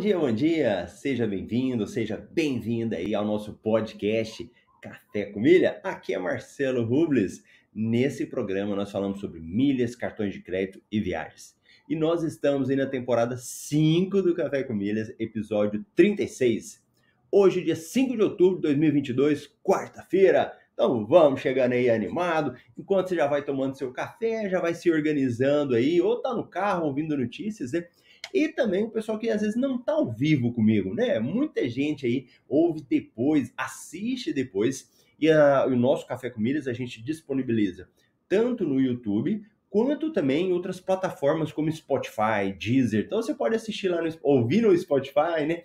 [0.00, 0.86] Dia, bom dia!
[0.86, 5.78] Seja bem-vindo, seja bem-vinda aí ao nosso podcast Café com Milha.
[5.84, 7.44] Aqui é Marcelo Rubles.
[7.74, 11.54] Nesse programa nós falamos sobre milhas, cartões de crédito e viagens.
[11.86, 16.82] E nós estamos aí na temporada 5 do Café com Milhas, episódio 36.
[17.30, 20.50] Hoje, dia 5 de outubro de 2022, quarta-feira.
[20.72, 24.90] Então vamos chegando aí animado, enquanto você já vai tomando seu café, já vai se
[24.90, 27.84] organizando aí, ou tá no carro ouvindo notícias, né?
[28.32, 31.18] E também o pessoal que às vezes não está ao vivo comigo, né?
[31.18, 34.90] Muita gente aí ouve depois, assiste depois.
[35.18, 37.88] E a, o nosso Café com Milhas a gente disponibiliza
[38.28, 43.04] tanto no YouTube quanto também em outras plataformas como Spotify, Deezer.
[43.04, 45.64] Então você pode assistir lá no ouvir no Spotify, né?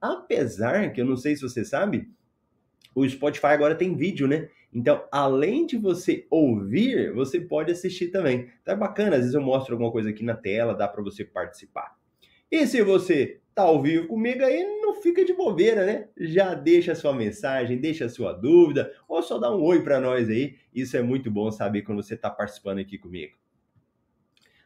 [0.00, 2.08] Apesar que eu não sei se você sabe,
[2.94, 4.48] o Spotify agora tem vídeo, né?
[4.72, 8.50] Então, além de você ouvir, você pode assistir também.
[8.66, 11.96] É bacana, às vezes eu mostro alguma coisa aqui na tela, dá para você participar.
[12.54, 16.08] E se você tá ao vivo comigo aí, não fica de bobeira, né?
[16.16, 20.54] Já deixa sua mensagem, deixa sua dúvida, ou só dá um oi para nós aí.
[20.72, 23.36] Isso é muito bom saber quando você está participando aqui comigo.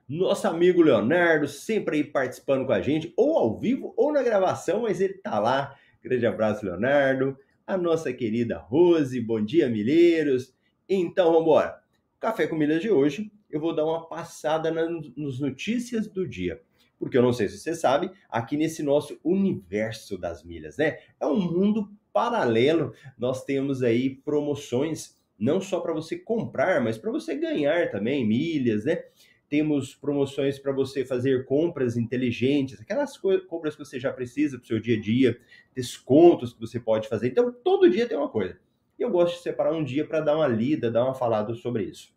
[0.06, 4.83] Nosso amigo Leonardo, sempre aí participando com a gente, ou ao vivo ou na gravação,
[4.83, 5.75] mas ele tá lá.
[6.03, 9.19] Grande abraço, Leonardo a nossa querida Rose.
[9.19, 10.55] Bom dia, milheiros.
[10.86, 11.78] Então, vamos embora.
[12.20, 16.62] Café com Milhas de hoje, eu vou dar uma passada nas notícias do dia.
[16.99, 20.99] Porque eu não sei se você sabe, aqui nesse nosso universo das milhas, né?
[21.21, 22.93] É um mundo paralelo.
[23.17, 28.85] Nós temos aí promoções não só para você comprar, mas para você ganhar também milhas,
[28.85, 29.05] né?
[29.49, 34.67] temos promoções para você fazer compras inteligentes, aquelas compras que você já precisa para o
[34.67, 35.41] seu dia a dia,
[35.75, 37.28] descontos que você pode fazer.
[37.28, 38.59] Então, todo dia tem uma coisa.
[38.99, 41.84] E eu gosto de separar um dia para dar uma lida, dar uma falada sobre
[41.84, 42.12] isso.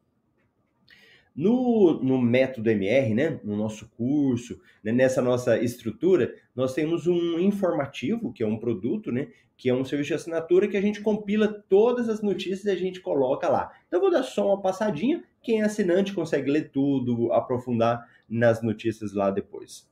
[1.34, 7.40] No, no método MR, né, no nosso curso, né, nessa nossa estrutura, nós temos um
[7.40, 11.02] informativo, que é um produto, né, que é um serviço de assinatura que a gente
[11.02, 13.72] compila todas as notícias e a gente coloca lá.
[13.88, 15.24] Então, eu vou dar só uma passadinha.
[15.42, 19.88] Quem é assinante consegue ler tudo, aprofundar nas notícias lá depois.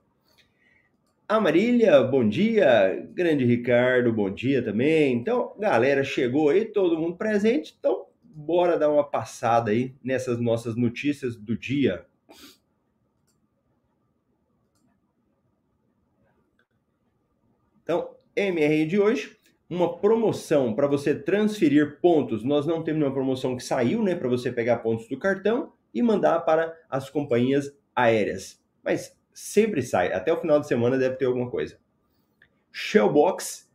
[1.28, 3.08] A Marília, bom dia.
[3.14, 5.14] Grande Ricardo, bom dia também.
[5.14, 7.76] Então, galera, chegou aí, todo mundo presente.
[7.80, 8.08] Então,
[8.40, 12.06] bora dar uma passada aí nessas nossas notícias do dia.
[17.84, 19.38] Então, MR de hoje,
[19.70, 22.44] uma promoção para você transferir pontos.
[22.44, 26.02] Nós não temos uma promoção que saiu, né, para você pegar pontos do cartão e
[26.02, 28.64] mandar para as companhias aéreas.
[28.84, 31.78] Mas sempre sai, até o final de semana deve ter alguma coisa.
[32.72, 33.69] Shellbox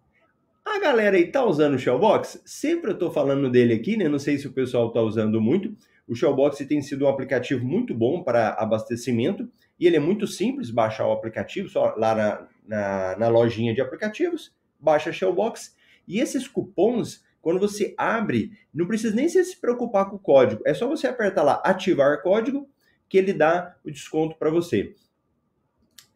[0.64, 2.42] a galera aí tá usando o Shellbox?
[2.44, 4.08] Sempre eu tô falando dele aqui, né?
[4.08, 5.76] Não sei se o pessoal tá usando muito.
[6.06, 9.48] O Shellbox tem sido um aplicativo muito bom para abastecimento
[9.78, 13.80] e ele é muito simples baixar o aplicativo, só lá na, na, na lojinha de
[13.80, 15.74] aplicativos, baixa Shellbox
[16.06, 20.74] e esses cupons, quando você abre, não precisa nem se preocupar com o código, é
[20.74, 22.68] só você apertar lá ativar código
[23.08, 24.94] que ele dá o desconto para você.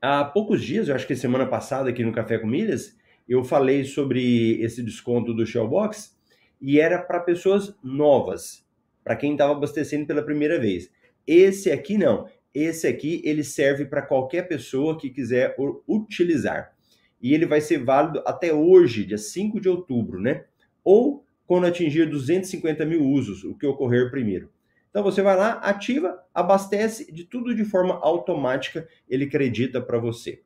[0.01, 2.97] Há poucos dias, eu acho que semana passada aqui no Café com Milhas,
[3.29, 6.17] eu falei sobre esse desconto do Shellbox
[6.61, 8.67] e era para pessoas novas,
[9.05, 10.91] para quem estava abastecendo pela primeira vez.
[11.27, 12.27] Esse aqui não.
[12.55, 15.55] Esse aqui ele serve para qualquer pessoa que quiser
[15.87, 16.73] utilizar.
[17.21, 20.45] E ele vai ser válido até hoje, dia 5 de outubro, né?
[20.83, 24.51] Ou quando atingir 250 mil usos, o que ocorrer primeiro.
[24.91, 30.43] Então você vai lá, ativa, abastece de tudo de forma automática, ele acredita para você.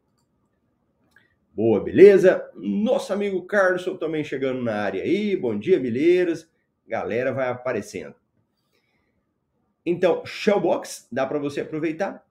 [1.55, 2.51] Boa, beleza?
[2.55, 5.37] Nosso amigo Carlson também chegando na área aí.
[5.37, 6.51] Bom dia, milheiros.
[6.89, 8.15] Galera vai aparecendo.
[9.85, 12.27] Então, Shellbox, dá para você aproveitar.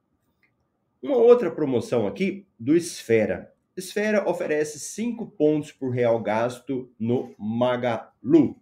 [1.03, 3.53] Uma outra promoção aqui do Esfera.
[3.77, 8.59] Esfera oferece 5 pontos por real gasto no Magalu.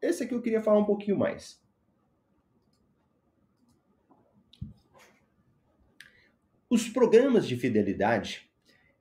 [0.00, 1.62] Esse aqui eu queria falar um pouquinho mais.
[6.70, 8.50] Os programas de fidelidade,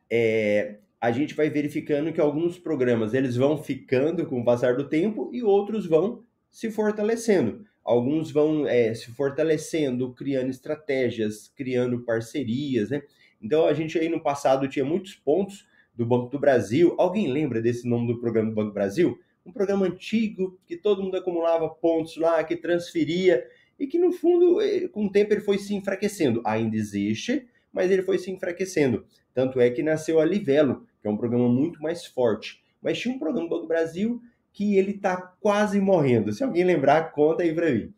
[0.09, 4.89] é, a gente vai verificando que alguns programas eles vão ficando com o passar do
[4.89, 7.65] tempo e outros vão se fortalecendo.
[7.83, 13.01] Alguns vão é, se fortalecendo, criando estratégias, criando parcerias, né?
[13.41, 15.65] Então a gente aí no passado tinha muitos pontos
[15.95, 16.95] do Banco do Brasil.
[16.97, 19.17] Alguém lembra desse nome do programa do Banco do Brasil?
[19.45, 23.45] Um programa antigo que todo mundo acumulava pontos lá, que transferia
[23.79, 26.41] e que no fundo, eh, com o tempo ele foi se enfraquecendo.
[26.45, 29.05] Ainda existe, mas ele foi se enfraquecendo.
[29.33, 32.61] Tanto é que nasceu a Livelo, que é um programa muito mais forte.
[32.81, 36.33] Mas tinha um programa do Banco Brasil que ele está quase morrendo.
[36.33, 37.93] Se alguém lembrar, conta aí para mim.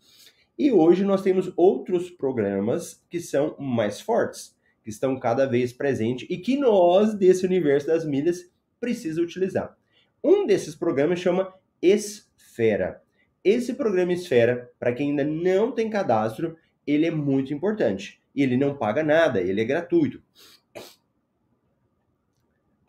[0.57, 4.56] E hoje nós temos outros programas que são mais fortes.
[4.83, 8.50] que estão cada vez presentes e que nós, desse universo das milhas,
[8.80, 9.77] precisa utilizar.
[10.24, 13.01] Um desses programas chama Esfera.
[13.44, 18.21] Esse programa Esfera, para quem ainda não tem cadastro, ele é muito importante.
[18.36, 20.21] Ele não paga nada, ele é gratuito.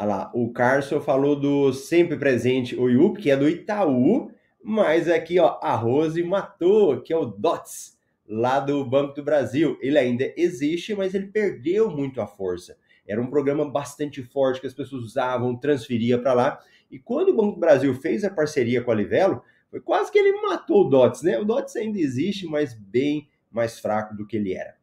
[0.02, 5.08] Olha lá, o Carson falou do sempre presente o IUP, que é do Itaú, mas
[5.08, 7.96] aqui, ó, a Rose matou, que é o DOTS,
[8.26, 9.78] lá do Banco do Brasil.
[9.80, 12.76] Ele ainda existe, mas ele perdeu muito a força.
[13.06, 16.58] Era um programa bastante forte que as pessoas usavam, transferia para lá.
[16.90, 19.40] E quando o Banco do Brasil fez a parceria com a Livelo,
[19.70, 21.38] foi quase que ele matou o DOTS, né?
[21.38, 24.74] O DOTS ainda existe, mas bem mais fraco do que ele era.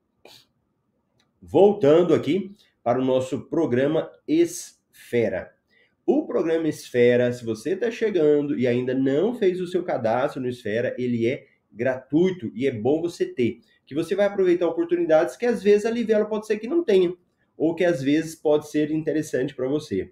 [1.42, 4.10] Voltando aqui para o nosso programa
[5.10, 5.52] Esfera.
[6.06, 10.48] O programa Esfera, se você está chegando e ainda não fez o seu cadastro no
[10.48, 13.60] Esfera, ele é gratuito e é bom você ter.
[13.88, 17.12] Que você vai aproveitar oportunidades que às vezes a Livelo pode ser que não tenha,
[17.58, 20.12] ou que às vezes pode ser interessante para você.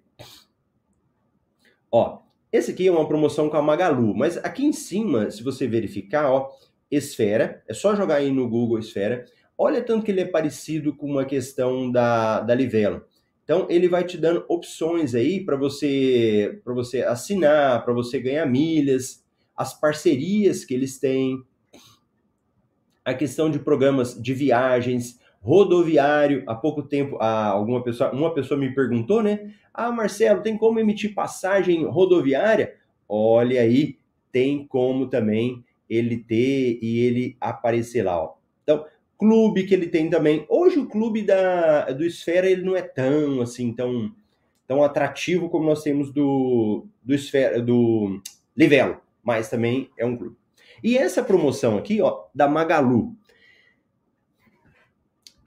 [1.92, 2.22] Ó,
[2.52, 6.28] esse aqui é uma promoção com a Magalu, mas aqui em cima, se você verificar,
[6.28, 6.50] ó,
[6.90, 9.26] Esfera, é só jogar aí no Google Esfera.
[9.56, 13.04] Olha tanto que ele é parecido com uma questão da, da Livelo.
[13.48, 18.44] Então ele vai te dando opções aí para você para você assinar, para você ganhar
[18.44, 19.24] milhas,
[19.56, 21.42] as parcerias que eles têm,
[23.02, 26.44] a questão de programas de viagens, rodoviário.
[26.46, 29.54] Há pouco tempo, alguma pessoa, uma pessoa me perguntou, né?
[29.72, 32.74] Ah, Marcelo, tem como emitir passagem rodoviária?
[33.08, 33.96] Olha aí,
[34.30, 38.34] tem como também ele ter e ele aparecer lá, ó.
[38.62, 38.84] Então,
[39.18, 40.46] clube que ele tem também.
[40.48, 44.14] Hoje o clube da, do Esfera ele não é tão assim tão,
[44.66, 48.22] tão atrativo como nós temos do do Esfera do
[48.56, 50.36] Livelo, mas também é um clube.
[50.82, 53.16] E essa promoção aqui, ó, da Magalu.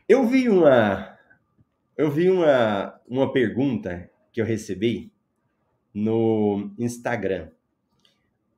[0.08, 1.18] Eu vi uma
[1.98, 5.12] eu vi uma uma pergunta que eu recebi
[5.94, 7.50] no Instagram.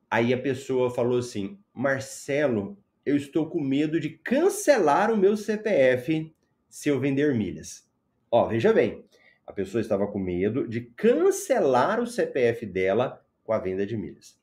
[0.10, 6.34] Aí a pessoa falou assim: Marcelo, eu estou com medo de cancelar o meu CPF
[6.70, 7.88] se eu vender milhas.
[8.32, 9.04] Ó, veja bem,
[9.46, 14.40] a pessoa estava com medo de cancelar o CPF dela com a venda de milhas.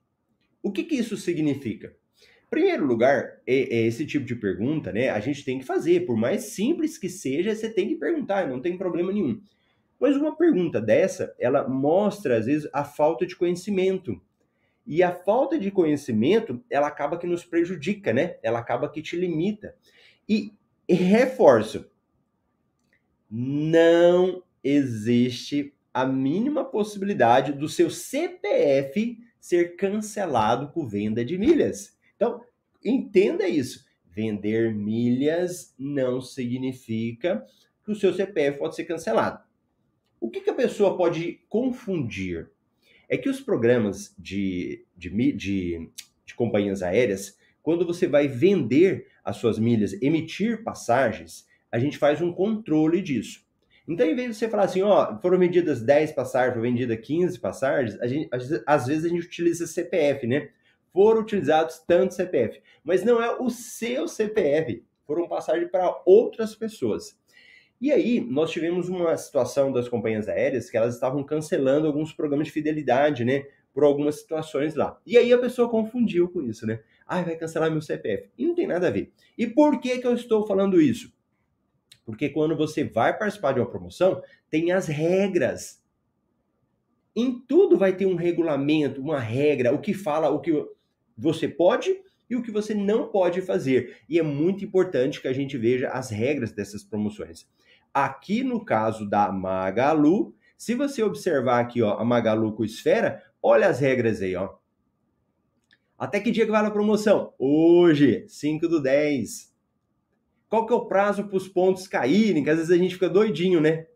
[0.63, 1.97] O que, que isso significa?
[2.51, 5.09] Primeiro lugar, é, é esse tipo de pergunta, né?
[5.09, 8.61] A gente tem que fazer, por mais simples que seja, você tem que perguntar, não
[8.61, 9.41] tem problema nenhum.
[9.99, 14.21] Mas uma pergunta dessa, ela mostra, às vezes, a falta de conhecimento.
[14.91, 18.39] E a falta de conhecimento, ela acaba que nos prejudica, né?
[18.43, 19.77] Ela acaba que te limita.
[20.29, 20.53] E,
[20.89, 21.89] reforço,
[23.31, 31.97] não existe a mínima possibilidade do seu CPF ser cancelado com venda de milhas.
[32.17, 32.45] Então,
[32.85, 33.87] entenda isso.
[34.09, 37.47] Vender milhas não significa
[37.85, 39.41] que o seu CPF pode ser cancelado.
[40.19, 42.51] O que, que a pessoa pode confundir?
[43.13, 45.91] É que os programas de, de, de,
[46.25, 52.23] de companhias aéreas, quando você vai vender as suas milhas, emitir passagens, a gente faz
[52.23, 53.45] um controle disso.
[53.89, 57.41] Então, em vez de você falar assim, ó, foram vendidas 10 passagens, foram vendidas 15
[57.41, 58.29] passagens, a gente,
[58.65, 60.51] às vezes a gente utiliza CPF, né?
[60.93, 67.19] Foram utilizados tanto CPF, mas não é o seu CPF, foram passagens para outras pessoas.
[67.81, 72.49] E aí, nós tivemos uma situação das companhias aéreas que elas estavam cancelando alguns programas
[72.49, 73.45] de fidelidade, né?
[73.73, 75.01] Por algumas situações lá.
[75.07, 76.81] E aí a pessoa confundiu com isso, né?
[77.07, 78.29] Ah, vai cancelar meu CPF.
[78.37, 79.13] E não tem nada a ver.
[79.39, 81.11] E por que, que eu estou falando isso?
[82.05, 85.83] Porque quando você vai participar de uma promoção, tem as regras.
[87.17, 90.53] Em tudo vai ter um regulamento, uma regra, o que fala, o que
[91.17, 91.99] você pode
[92.31, 93.99] e o que você não pode fazer.
[94.09, 97.47] E é muito importante que a gente veja as regras dessas promoções.
[97.93, 103.67] Aqui no caso da Magalu, se você observar aqui, ó, a Magalu com esfera, olha
[103.67, 104.55] as regras aí, ó.
[105.99, 107.35] Até que dia que vai a promoção?
[107.39, 109.53] Hoje, 5 do 10.
[110.49, 112.43] Qual que é o prazo para os pontos caírem?
[112.43, 113.87] Que às vezes a gente fica doidinho, né?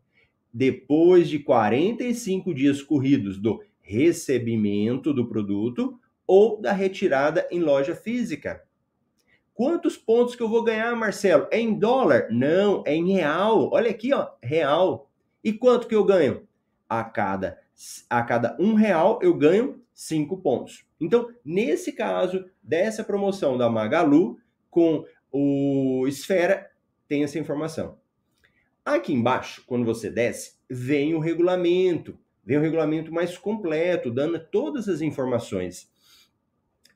[0.52, 8.62] Depois de 45 dias corridos do recebimento do produto ou da retirada em loja física.
[9.54, 11.47] Quantos pontos que eu vou ganhar, Marcelo?
[11.50, 12.28] É em dólar?
[12.31, 13.71] Não, é em real.
[13.73, 15.09] Olha aqui, ó, real.
[15.45, 16.47] E quanto que eu ganho?
[16.88, 17.59] A cada,
[18.11, 20.85] a cada um real eu ganho cinco pontos.
[21.00, 24.38] Então, nesse caso dessa promoção da Magalu
[24.71, 26.71] com o Esfera,
[27.07, 27.99] tem essa informação.
[28.85, 32.19] Aqui embaixo, quando você desce, vem o regulamento.
[32.45, 35.90] Vem o regulamento mais completo, dando todas as informações.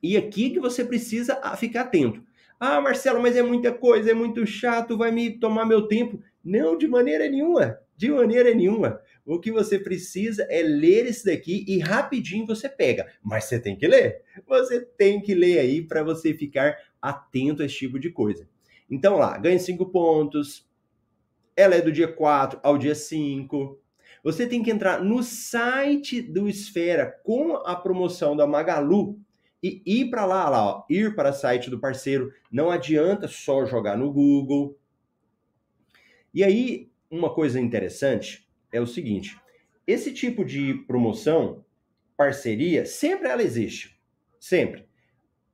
[0.01, 2.23] E aqui que você precisa ficar atento.
[2.59, 6.21] Ah, Marcelo, mas é muita coisa, é muito chato, vai me tomar meu tempo.
[6.43, 7.79] Não, de maneira nenhuma.
[7.95, 8.99] De maneira nenhuma.
[9.25, 13.07] O que você precisa é ler esse daqui e rapidinho você pega.
[13.21, 14.21] Mas você tem que ler.
[14.47, 18.47] Você tem que ler aí para você ficar atento a esse tipo de coisa.
[18.89, 20.67] Então lá, ganha 5 pontos.
[21.55, 23.79] Ela é do dia 4 ao dia 5.
[24.23, 29.17] Você tem que entrar no site do Esfera com a promoção da Magalu
[29.61, 32.33] e ir para lá, lá, ó, ir para o site do parceiro.
[32.51, 34.77] Não adianta só jogar no Google.
[36.33, 39.37] E aí, uma coisa interessante é o seguinte:
[39.85, 41.65] esse tipo de promoção,
[42.15, 43.99] parceria, sempre ela existe.
[44.39, 44.87] Sempre.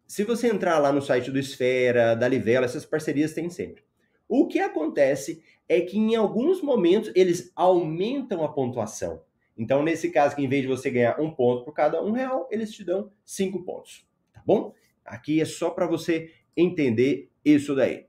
[0.07, 3.83] Se você entrar lá no site do Esfera, da Livela, essas parcerias tem sempre.
[4.27, 9.23] O que acontece é que em alguns momentos eles aumentam a pontuação.
[9.57, 12.47] Então, nesse caso, que em vez de você ganhar um ponto por cada um real,
[12.51, 14.05] eles te dão cinco pontos.
[14.33, 14.73] Tá bom?
[15.05, 18.05] Aqui é só para você entender isso daí.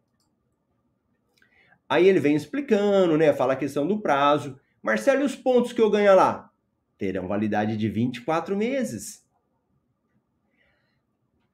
[1.88, 3.32] Aí ele vem explicando, né?
[3.32, 4.58] Fala a questão do prazo.
[4.82, 6.50] Marcelo, e os pontos que eu ganho lá?
[6.98, 9.24] Terão validade de 24 meses.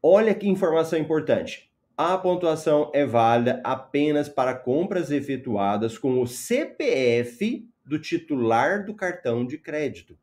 [0.02, 1.70] Olha que informação importante.
[1.96, 9.44] A pontuação é válida apenas para compras efetuadas com o CPF do titular do cartão
[9.44, 10.18] de crédito.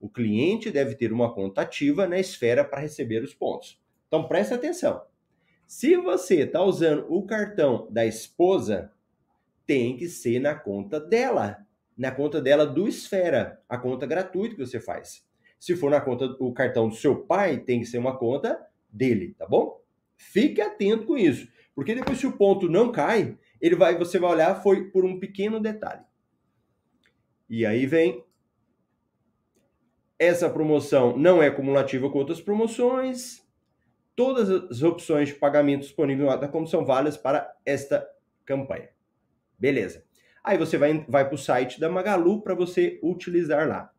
[0.00, 3.80] O cliente deve ter uma conta ativa na esfera para receber os pontos.
[4.08, 5.02] Então preste atenção.
[5.66, 8.92] Se você está usando o cartão da esposa,
[9.66, 11.64] tem que ser na conta dela,
[11.96, 15.24] na conta dela do Esfera, a conta gratuita que você faz.
[15.58, 18.60] Se for na conta do cartão do seu pai, tem que ser uma conta
[18.92, 19.80] dele, tá bom?
[20.16, 24.32] Fique atento com isso, porque depois se o ponto não cai, ele vai, você vai
[24.32, 26.02] olhar foi por um pequeno detalhe.
[27.52, 28.24] E aí vem
[30.18, 33.46] essa promoção não é cumulativa com outras promoções.
[34.16, 38.08] Todas as opções de pagamento disponíveis da como são válidas para esta
[38.46, 38.88] campanha.
[39.58, 40.02] Beleza.
[40.42, 43.92] Aí você vai, vai para o site da Magalu para você utilizar lá.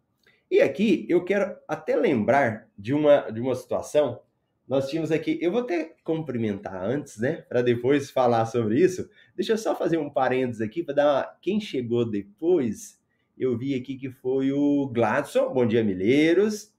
[0.49, 4.19] E aqui eu quero até lembrar de uma, de uma situação.
[4.67, 7.43] Nós tínhamos aqui, eu vou até cumprimentar antes, né?
[7.47, 9.07] Para depois falar sobre isso.
[9.35, 13.02] Deixa eu só fazer um parênteses aqui para dar uma, quem chegou depois
[13.37, 16.73] eu vi aqui que foi o Gladson, bom dia, Milheiros.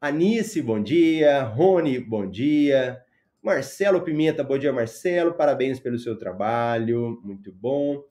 [0.00, 1.42] Anice, bom dia.
[1.42, 3.00] Rony, bom dia.
[3.42, 5.34] Marcelo Pimenta, bom dia, Marcelo.
[5.34, 8.02] Parabéns pelo seu trabalho, muito bom.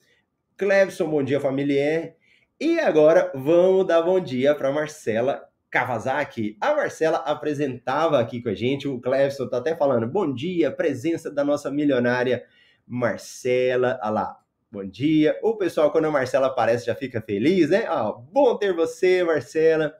[0.57, 2.13] Clevson, bom dia, familiar.
[2.59, 6.55] E agora vamos dar bom dia para Marcela Kawasaki.
[6.61, 11.31] A Marcela apresentava aqui com a gente, o Clevson tá até falando, bom dia, presença
[11.31, 12.45] da nossa milionária
[12.87, 13.99] Marcela.
[14.01, 14.42] Olha lá,
[14.73, 15.37] Bom dia.
[15.43, 17.85] O pessoal, quando a Marcela aparece, já fica feliz, né?
[17.87, 19.95] Ah, bom ter você, Marcela.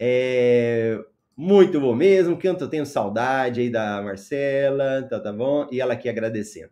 [0.00, 0.98] É
[1.36, 2.40] muito bom mesmo.
[2.40, 5.68] Quanto eu tenho saudade aí da Marcela, tá, tá bom?
[5.70, 6.70] E ela aqui agradecendo.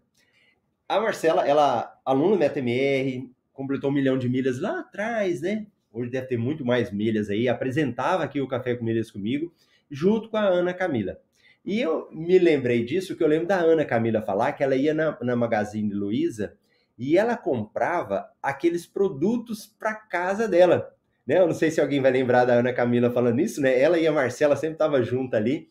[0.88, 5.66] A Marcela, ela, aluna do MetaMR, completou um milhão de milhas lá atrás, né?
[5.92, 7.50] Hoje deve ter muito mais milhas aí.
[7.50, 9.52] Apresentava aqui o Café com Milhas comigo,
[9.90, 11.20] junto com a Ana Camila.
[11.64, 14.92] E eu me lembrei disso, que eu lembro da Ana Camila falar que ela ia
[14.92, 16.54] na, na Magazine Luiza
[16.98, 20.94] e ela comprava aqueles produtos para casa dela.
[21.26, 21.38] Né?
[21.38, 23.78] Eu não sei se alguém vai lembrar da Ana Camila falando isso, né?
[23.80, 25.68] Ela e a Marcela sempre estavam juntas ali.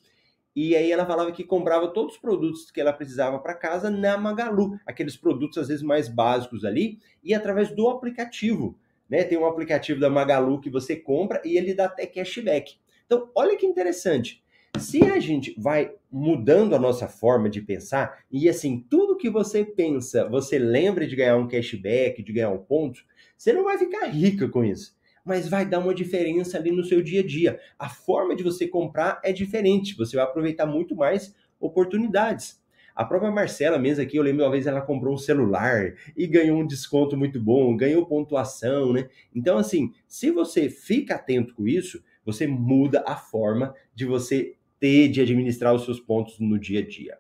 [0.56, 4.18] E aí ela falava que comprava todos os produtos que ela precisava para casa na
[4.18, 8.78] Magalu, aqueles produtos às vezes mais básicos ali, e através do aplicativo.
[9.10, 9.24] Né?
[9.24, 12.76] Tem um aplicativo da Magalu que você compra e ele dá até cashback.
[13.06, 14.43] Então, olha que interessante.
[14.80, 19.64] Se a gente vai mudando a nossa forma de pensar, e assim, tudo que você
[19.64, 23.04] pensa, você lembra de ganhar um cashback, de ganhar um ponto,
[23.38, 24.96] você não vai ficar rica com isso.
[25.24, 27.60] Mas vai dar uma diferença ali no seu dia a dia.
[27.80, 32.62] A forma de você comprar é diferente, você vai aproveitar muito mais oportunidades.
[32.96, 36.60] A própria Marcela mesmo aqui, eu lembro uma vez ela comprou um celular e ganhou
[36.60, 39.08] um desconto muito bom, ganhou pontuação, né?
[39.34, 45.08] Então, assim, se você fica atento com isso, você muda a forma de você ter
[45.08, 47.18] de administrar os seus pontos no dia a dia.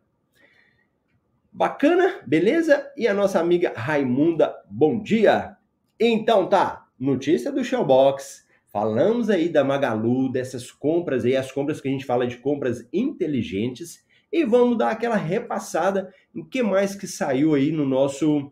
[1.49, 2.21] Bacana?
[2.27, 2.91] Beleza?
[2.97, 5.55] E a nossa amiga Raimunda, bom dia!
[5.97, 11.87] Então tá, notícia do Showbox, falamos aí da Magalu, dessas compras aí, as compras que
[11.87, 17.07] a gente fala de compras inteligentes, e vamos dar aquela repassada em que mais que
[17.07, 18.51] saiu aí no nosso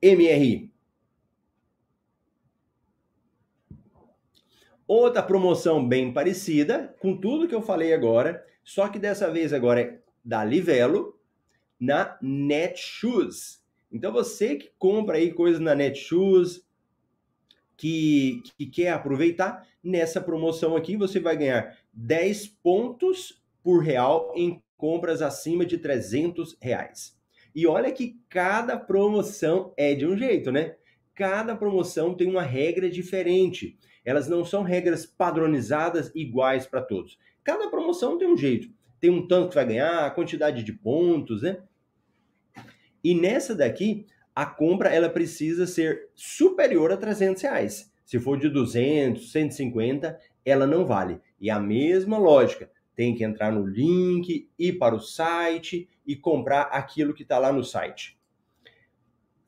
[0.00, 0.67] MRI.
[4.88, 9.82] Outra promoção bem parecida, com tudo que eu falei agora, só que dessa vez agora
[9.82, 11.20] é da Livelo,
[11.78, 13.62] na Netshoes.
[13.92, 16.66] Então você que compra aí coisas na Netshoes,
[17.76, 24.62] que, que quer aproveitar, nessa promoção aqui você vai ganhar 10 pontos por real em
[24.74, 27.14] compras acima de 300 reais.
[27.54, 30.76] E olha que cada promoção é de um jeito, né?
[31.14, 33.76] Cada promoção tem uma regra diferente.
[34.08, 37.18] Elas não são regras padronizadas iguais para todos.
[37.44, 38.72] Cada promoção tem um jeito.
[38.98, 41.58] Tem um tanto que vai ganhar, a quantidade de pontos, né?
[43.04, 47.92] E nessa daqui, a compra ela precisa ser superior a 300 reais.
[48.02, 51.20] Se for de 200, 150, ela não vale.
[51.38, 56.62] E a mesma lógica, tem que entrar no link, ir para o site e comprar
[56.62, 58.18] aquilo que está lá no site.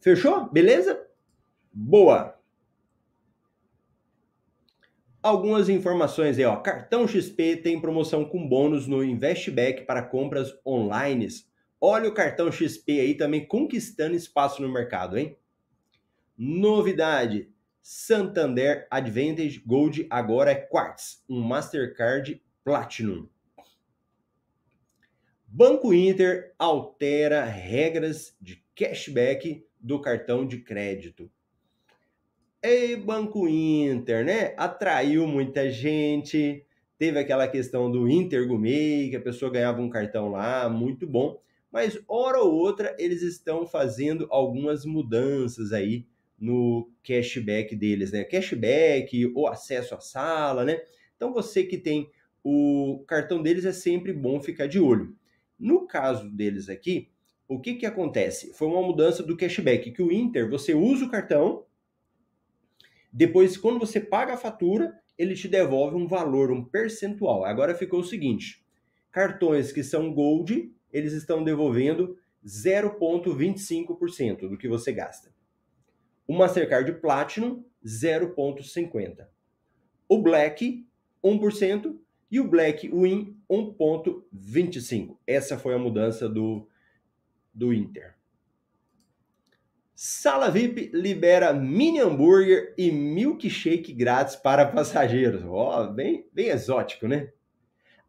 [0.01, 0.51] Fechou?
[0.51, 1.03] Beleza?
[1.73, 2.39] Boa!
[5.23, 6.57] Algumas informações aí, ó.
[6.57, 11.29] Cartão XP tem promoção com bônus no Investback para compras online.
[11.79, 15.37] Olha o cartão XP aí também conquistando espaço no mercado, hein?
[16.39, 23.29] Novidade: Santander Advantage Gold agora é Quartz, um Mastercard Platinum.
[25.47, 31.31] Banco Inter altera regras de cashback do cartão de crédito.
[32.63, 34.55] E Banco Inter, né?
[34.57, 36.63] Atraiu muita gente.
[36.99, 41.41] Teve aquela questão do Inter Gourmet, que a pessoa ganhava um cartão lá, muito bom.
[41.73, 46.05] Mas hora ou outra eles estão fazendo algumas mudanças aí
[46.39, 48.25] no cashback deles, né?
[48.25, 50.83] Cashback ou acesso à sala, né?
[51.17, 52.11] Então você que tem
[52.45, 55.17] o cartão deles é sempre bom ficar de olho.
[55.59, 57.09] No caso deles aqui,
[57.49, 58.53] o que, que acontece?
[58.53, 61.65] Foi uma mudança do cashback, que o Inter, você usa o cartão,
[63.13, 67.45] depois, quando você paga a fatura, ele te devolve um valor, um percentual.
[67.45, 68.65] Agora ficou o seguinte:
[69.11, 75.35] cartões que são Gold, eles estão devolvendo 0,25% do que você gasta.
[76.27, 79.27] O Mastercard Platinum, 0,50%.
[80.09, 80.87] O Black,
[81.23, 81.99] 1%.
[82.31, 85.19] E o Black Win 1.25.
[85.27, 86.69] Essa foi a mudança do,
[87.53, 88.15] do Inter.
[90.03, 95.45] Sala VIP libera mini hambúrguer e milkshake grátis para passageiros.
[95.45, 97.31] Ó, oh, bem, bem exótico, né?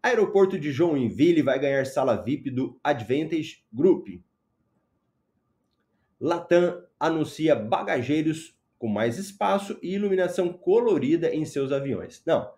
[0.01, 4.07] Aeroporto de Joinville vai ganhar sala VIP do Advantage Group.
[6.17, 12.23] Latam anuncia bagageiros com mais espaço e iluminação colorida em seus aviões.
[12.25, 12.53] Não,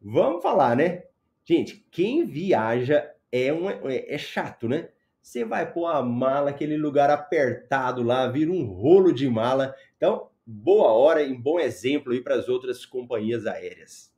[0.00, 1.02] Vamos falar, né?
[1.44, 4.90] Gente, quem viaja é, um, é, é chato, né?
[5.22, 9.74] Você vai pôr a mala, aquele lugar apertado lá, vira um rolo de mala.
[9.96, 14.16] Então, boa hora e bom exemplo aí para as outras companhias aéreas.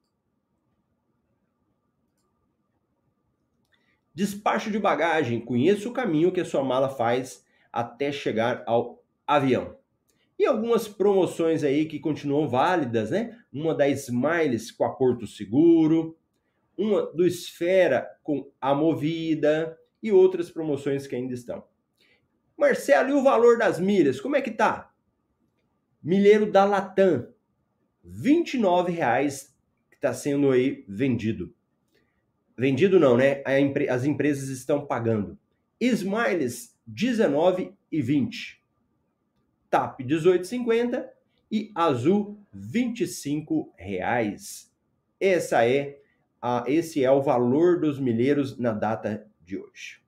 [4.15, 5.41] Despacho de bagagem.
[5.41, 9.77] Conheça o caminho que a sua mala faz até chegar ao avião.
[10.39, 13.39] E algumas promoções aí que continuam válidas, né?
[13.53, 16.17] Uma da Smiles com a Porto Seguro,
[16.77, 21.65] uma do Esfera com a Movida e outras promoções que ainda estão.
[22.57, 24.21] Marcelo, e o valor das milhas?
[24.21, 24.93] Como é que tá?
[26.03, 27.29] Milheiro da Latam,
[28.05, 29.51] R$ 29,00
[29.91, 31.55] que está sendo aí vendido.
[32.57, 33.43] Vendido não, né?
[33.89, 35.39] As empresas estão pagando.
[35.81, 38.59] Smiles, R$19,20.
[39.71, 41.09] TAP 18,50
[41.51, 44.71] e Azul 25 reais.
[45.19, 46.01] Essa é
[46.43, 50.01] a, esse é o valor dos milheiros na data de hoje.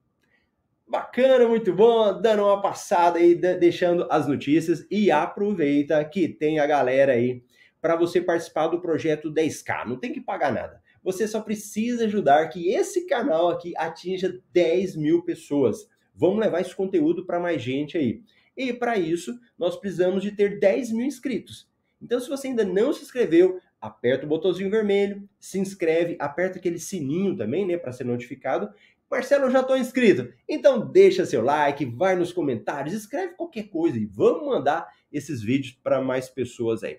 [0.87, 6.66] Bacana, muito bom, dando uma passada aí, deixando as notícias e aproveita que tem a
[6.66, 7.42] galera aí
[7.81, 9.87] para você participar do projeto 10K.
[9.87, 10.81] Não tem que pagar nada.
[11.02, 15.88] Você só precisa ajudar que esse canal aqui atinja 10 mil pessoas.
[16.14, 18.22] Vamos levar esse conteúdo para mais gente aí.
[18.57, 21.68] E para isso, nós precisamos de ter 10 mil inscritos.
[22.00, 26.78] Então, se você ainda não se inscreveu, aperta o botãozinho vermelho, se inscreve, aperta aquele
[26.78, 28.72] sininho também, né, para ser notificado.
[29.12, 30.33] Marcelo, eu já estou inscrito.
[30.48, 35.79] Então, deixa seu like, vai nos comentários, escreve qualquer coisa e vamos mandar esses vídeos
[35.83, 36.98] para mais pessoas aí.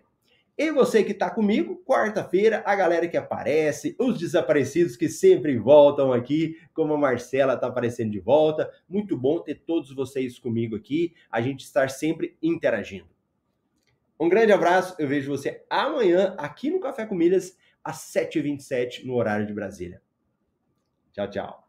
[0.55, 6.13] E você que está comigo, quarta-feira, a galera que aparece, os desaparecidos que sempre voltam
[6.13, 8.71] aqui, como a Marcela está aparecendo de volta.
[8.87, 13.09] Muito bom ter todos vocês comigo aqui, a gente estar sempre interagindo.
[14.19, 19.15] Um grande abraço, eu vejo você amanhã aqui no Café com Milhas, às 7h27 no
[19.15, 19.99] horário de Brasília.
[21.11, 21.62] Tchau, tchau.